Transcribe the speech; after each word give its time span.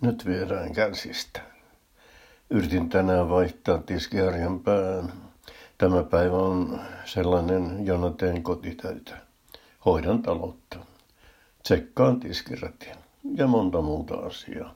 Nyt 0.00 0.26
viedään 0.26 0.72
käsistä. 0.72 1.40
Yritin 2.50 2.88
tänään 2.88 3.28
vaihtaa 3.28 3.78
tiskiharjan 3.78 4.60
pään. 4.60 5.12
Tämä 5.78 6.02
päivä 6.02 6.36
on 6.36 6.80
sellainen, 7.04 7.86
jona 7.86 8.10
teen 8.10 8.42
kotitöitä. 8.42 9.16
Hoidan 9.84 10.22
taloutta. 10.22 10.78
Tsekkaan 11.62 12.20
tiskiratin 12.20 12.96
ja 13.34 13.46
monta 13.46 13.80
muuta 13.80 14.14
asiaa. 14.14 14.74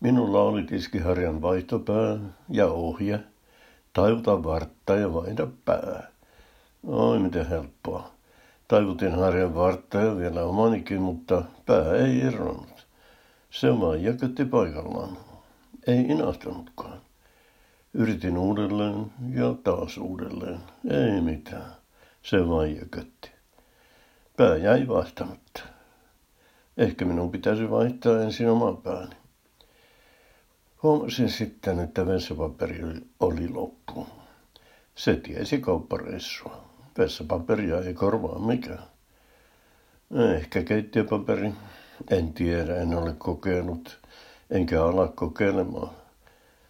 Minulla 0.00 0.42
oli 0.42 0.62
tiskiharjan 0.62 1.42
vaihtopää 1.42 2.18
ja 2.48 2.66
ohje. 2.66 3.20
Taivuta 3.92 4.44
vartta 4.44 4.96
ja 4.96 5.14
vaihda 5.14 5.46
pää. 5.64 6.08
Oi 6.86 7.18
miten 7.18 7.48
helppoa. 7.48 8.10
Taivutin 8.68 9.14
harjan 9.14 9.54
vartta 9.54 9.98
ja 9.98 10.16
vielä 10.16 10.42
omanikin, 10.42 11.02
mutta 11.02 11.42
pää 11.66 11.92
ei 11.94 12.20
eronnut. 12.22 12.73
Se 13.54 13.80
vaan 13.80 14.02
jäkötti 14.02 14.44
paikallaan. 14.44 15.18
Ei 15.86 16.00
inahtanutkaan. 16.00 17.00
Yritin 17.92 18.38
uudelleen 18.38 19.12
ja 19.30 19.54
taas 19.64 19.98
uudelleen. 19.98 20.60
Ei 20.90 21.20
mitään. 21.20 21.72
Se 22.22 22.48
vaan 22.48 22.76
jäkötti. 22.76 23.30
Pää 24.36 24.56
jäi 24.56 24.88
vaihtamatta. 24.88 25.62
Ehkä 26.76 27.04
minun 27.04 27.30
pitäisi 27.30 27.70
vaihtaa 27.70 28.22
ensin 28.22 28.50
oma 28.50 28.72
pääni. 28.72 29.16
Huomasin 30.82 31.30
sitten, 31.30 31.78
että 31.78 32.06
vessapaperi 32.06 32.82
oli 33.20 33.48
loppu. 33.48 34.06
Se 34.94 35.16
tiesi 35.16 35.58
kauppareissua. 35.58 36.64
Vessapaperia 36.98 37.80
ei 37.80 37.94
korvaa 37.94 38.38
mikään. 38.38 38.84
Ehkä 40.36 40.62
keittiöpaperi. 40.62 41.52
En 42.10 42.32
tiedä, 42.32 42.76
en 42.76 42.94
ole 42.94 43.12
kokenut, 43.18 44.00
enkä 44.50 44.84
ala 44.84 45.08
kokeilemaan. 45.08 45.90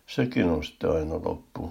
Sekin 0.07 0.45
on 0.45 0.65
sitten 0.65 0.91
aina 0.91 1.15
loppu. 1.15 1.71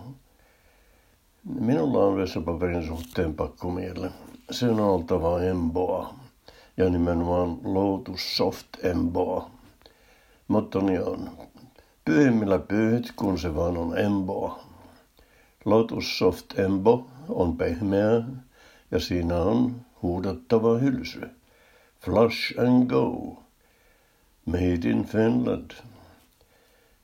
Minulla 1.59 2.05
on 2.05 2.17
vessapaperin 2.17 2.87
suhteen 2.87 3.33
pakko 3.35 3.71
miele. 3.71 4.11
Se 4.51 4.69
on 4.69 4.79
oltava 4.79 5.41
emboa 5.41 6.13
ja 6.77 6.89
nimenomaan 6.89 7.57
Lotus 7.63 8.37
Soft 8.37 8.67
Emboa. 8.83 9.49
Mottoni 10.47 10.99
on 10.99 11.29
pyhimmillä 12.05 12.59
pyhit, 12.59 13.11
kun 13.15 13.39
se 13.39 13.55
vaan 13.55 13.77
on 13.77 13.97
emboa. 13.97 14.59
Lotus 15.65 16.17
Soft 16.17 16.59
Embo 16.59 17.07
on 17.29 17.57
pehmeä 17.57 18.23
ja 18.91 18.99
siinä 18.99 19.37
on 19.37 19.75
huudattava 20.01 20.77
hylsy. 20.77 21.21
Flush 22.03 22.53
and 22.59 22.89
go. 22.89 23.37
Made 24.45 24.89
in 24.89 25.05
Finland. 25.05 25.71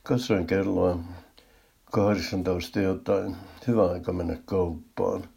Katsoin 0.03 0.47
kelloa. 0.47 0.99
18 1.91 2.79
jotain. 2.79 3.35
Hyvä 3.67 3.91
aika 3.91 4.13
mennä 4.13 4.37
kauppaan. 4.45 5.29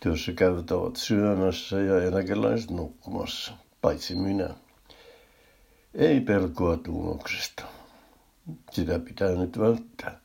Työssä 0.00 0.32
käyvät 0.32 0.70
ovat 0.70 0.96
syömässä 0.96 1.80
ja 1.80 2.02
eläkeläiset 2.02 2.70
nukkumassa. 2.70 3.52
Paitsi 3.80 4.14
minä. 4.14 4.54
Ei 5.94 6.20
pelkoa 6.20 6.76
tuloksesta. 6.76 7.64
Sitä 8.70 8.98
pitää 8.98 9.30
nyt 9.30 9.58
välttää, 9.58 10.20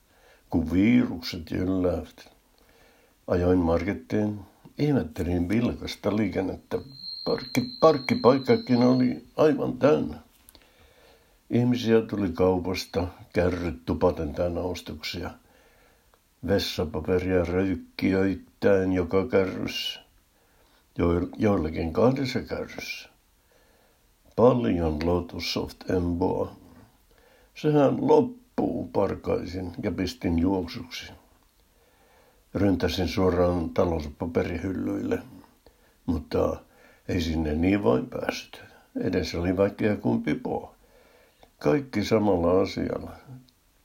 kun 0.50 0.72
virukset 0.72 1.52
jylläävät. 1.52 2.30
Ajoin 3.28 3.60
markettiin, 3.60 4.40
ihmettelin 4.78 5.50
vilkasta 5.50 6.16
liikennettä. 6.16 6.78
Parkki, 7.30 7.70
parkkipaikkakin 7.80 8.84
oli 8.84 9.26
aivan 9.38 9.78
täynnä. 9.78 10.18
Ihmisiä 11.50 12.02
tuli 12.02 12.30
kaupasta, 12.30 13.08
kärryt 13.34 13.86
tupaten 13.86 14.34
täynnä 14.34 14.62
ostoksia. 14.62 15.30
Vessapaperia 16.48 17.46
röykkiöittäin 17.46 18.94
joka 18.94 19.28
kärryssä. 19.28 20.00
Jo- 20.98 21.30
joillakin 21.38 21.94
kahdessa 21.94 22.40
kärryssä. 22.42 23.10
Paljon 24.36 25.00
Lotus 25.06 25.54
Soft 25.54 25.90
Emboa. 25.90 26.56
Sehän 27.56 28.08
loppuu, 28.08 28.88
parkaisin 28.94 29.72
ja 29.84 29.92
pistin 29.92 30.40
juoksuksi. 30.40 31.12
Ryntäsin 32.54 33.08
suoraan 33.08 33.70
talouspaperihyllyille, 33.70 35.20
mutta 36.06 36.69
ei 37.10 37.22
sinne 37.22 37.54
niin 37.54 37.84
vain 37.84 38.08
päässyt. 38.08 38.64
Edessä 39.02 39.40
oli 39.40 39.58
vaikea 39.58 39.98
kuin 39.98 40.24
pipoa. 40.24 40.76
Kaikki 41.58 42.04
samalla 42.04 42.62
asialla. 42.62 43.12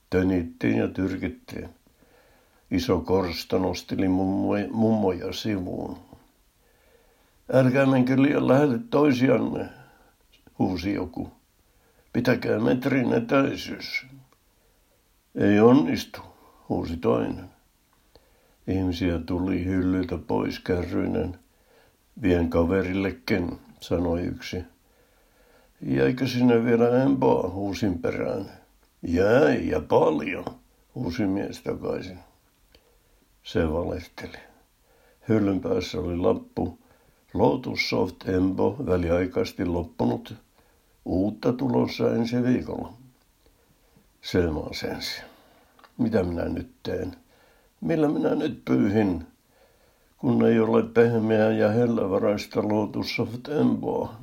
Tönittiin 0.09 0.77
ja 0.77 0.87
tyrkittiin. 0.87 1.69
Iso 2.71 2.99
korsta 2.99 3.59
nosteli 3.59 4.07
mummoja, 4.07 4.67
mummoja 4.71 5.33
sivuun. 5.33 5.97
Älkää 7.53 7.85
menkö 7.85 8.21
liian 8.21 8.47
lähelle 8.47 8.79
toisianne, 8.89 9.69
huusi 10.59 10.93
joku. 10.93 11.31
Pitäkää 12.13 12.59
metrin 12.59 13.13
etäisyys. 13.13 14.05
Ei 15.35 15.59
onnistu, 15.59 16.21
huusi 16.69 16.97
toinen. 16.97 17.49
Ihmisiä 18.67 19.19
tuli 19.19 19.65
hyllyltä 19.65 20.17
pois 20.17 20.59
kärryinen. 20.59 21.39
Vien 22.21 22.49
kaverillekin, 22.49 23.59
sanoi 23.79 24.21
yksi. 24.21 24.63
Jäikö 25.81 26.27
sinne 26.27 26.65
vielä 26.65 27.03
empoa, 27.03 27.49
huusin 27.49 27.99
perään. 27.99 28.51
Jäi 29.07 29.69
ja 29.69 29.79
paljon, 29.79 30.45
huusi 30.95 31.25
mies 31.27 31.61
takaisin. 31.61 32.19
Se 33.43 33.71
valehteli. 33.71 34.37
Hyllyn 35.29 35.61
päässä 35.61 35.99
oli 35.99 36.17
lappu. 36.17 36.79
Lotus 37.33 37.89
Soft 37.89 38.29
Embo 38.29 38.75
väliaikaisesti 38.85 39.65
loppunut. 39.65 40.33
Uutta 41.05 41.53
tulossa 41.53 42.15
ensi 42.15 42.43
viikolla. 42.43 42.93
Se 44.21 44.39
sensi. 44.71 45.21
Mitä 45.97 46.23
minä 46.23 46.45
nyt 46.45 46.71
teen? 46.83 47.15
Millä 47.81 48.07
minä 48.07 48.35
nyt 48.35 48.65
pyyhin? 48.65 49.27
Kun 50.25 50.45
ei 50.45 50.59
ole 50.59 50.83
pehmeää 50.83 51.51
ja 51.51 51.69
hellävaraista 51.69 52.67
Lotus 52.67 53.15
Soft 53.15 53.47
Emboa 53.47 54.15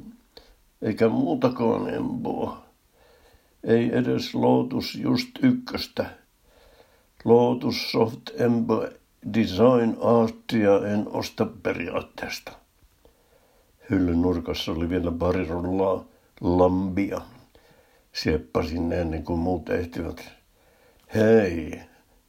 eikä 0.83 1.09
muutakaan 1.09 1.95
emboa. 1.95 2.63
Ei 3.65 3.97
edes 3.97 4.35
Lotus 4.35 4.95
just 4.95 5.29
ykköstä. 5.43 6.11
Lotus 7.25 7.93
Soft 7.93 8.41
Embo 8.41 8.87
Design 9.35 9.97
Artia 10.01 10.87
en 10.87 11.09
osta 11.09 11.47
periaatteesta. 11.63 12.53
Hyllyn 13.91 14.23
nurkassa 14.23 14.73
oli 14.73 14.89
vielä 14.89 15.13
pari 15.13 15.45
rullaa 15.45 16.05
lambia. 16.41 17.21
Sieppasin 18.13 18.89
ne 18.89 19.01
ennen 19.01 19.25
kuin 19.25 19.41
muut 19.41 19.69
ehtivät. 19.69 20.33
Hei, 21.15 21.81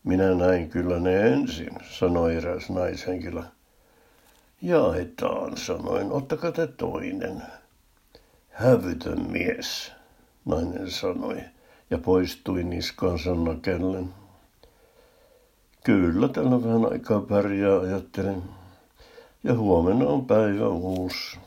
minä 0.04 0.34
näin 0.34 0.70
kyllä 0.70 1.00
ne 1.00 1.28
ensin, 1.28 1.74
sanoi 1.92 2.36
eräs 2.36 2.70
naishenkilö. 2.70 3.44
Jaetaan, 4.64 5.58
sanoin, 5.58 6.12
ottakaa 6.12 6.52
te 6.52 6.68
toinen. 6.68 7.44
Hävytön 8.50 9.32
mies, 9.32 9.92
nainen 10.46 10.92
sanoi 10.92 11.42
ja 11.90 11.98
poistui 11.98 12.64
niskansa 12.64 13.36
nakellen. 13.36 14.10
Kyllä, 15.84 16.28
tällä 16.28 16.64
vähän 16.64 16.92
aikaa 16.92 17.22
pärjää, 17.22 17.80
ajattelin. 17.80 18.44
Ja 19.44 19.54
huomenna 19.54 20.06
on 20.06 20.26
päivä 20.26 20.68
uusi. 20.68 21.38